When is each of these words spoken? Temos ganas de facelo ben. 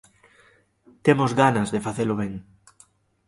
Temos 1.05 1.31
ganas 1.41 1.71
de 1.73 1.83
facelo 1.85 2.13
ben. 2.21 2.33